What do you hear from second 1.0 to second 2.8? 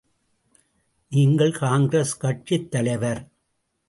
நீங்கள் காங்கிரஸ் கட்சித்